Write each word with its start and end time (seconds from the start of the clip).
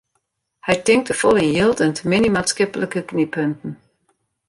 Hy 0.67 0.75
tinkt 0.87 1.05
te 1.09 1.15
folle 1.21 1.43
yn 1.47 1.53
jild 1.57 1.79
en 1.85 1.95
te 1.97 2.03
min 2.09 2.27
yn 2.27 2.35
maatskiplike 2.35 3.01
knyppunten. 3.09 3.71